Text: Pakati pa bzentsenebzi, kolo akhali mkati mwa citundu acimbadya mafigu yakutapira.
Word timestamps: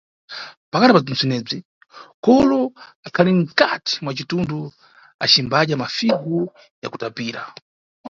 Pakati 0.71 0.91
pa 0.93 1.03
bzentsenebzi, 1.03 1.57
kolo 2.25 2.59
akhali 3.07 3.31
mkati 3.39 3.93
mwa 4.01 4.11
citundu 4.17 4.59
acimbadya 5.23 5.75
mafigu 5.81 6.39
yakutapira. 6.83 7.41